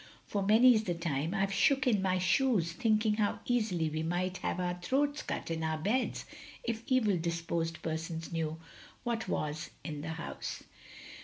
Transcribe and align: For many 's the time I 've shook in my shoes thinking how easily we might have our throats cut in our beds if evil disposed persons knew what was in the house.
For 0.25 0.41
many 0.41 0.75
's 0.75 0.83
the 0.85 0.95
time 0.95 1.35
I 1.35 1.45
've 1.45 1.53
shook 1.53 1.85
in 1.85 2.01
my 2.01 2.17
shoes 2.17 2.71
thinking 2.71 3.17
how 3.17 3.37
easily 3.45 3.87
we 3.87 4.01
might 4.01 4.37
have 4.37 4.59
our 4.59 4.73
throats 4.81 5.21
cut 5.21 5.51
in 5.51 5.63
our 5.63 5.77
beds 5.77 6.25
if 6.63 6.81
evil 6.87 7.17
disposed 7.17 7.83
persons 7.83 8.31
knew 8.31 8.57
what 9.03 9.27
was 9.27 9.69
in 9.83 10.01
the 10.01 10.13
house. 10.17 10.63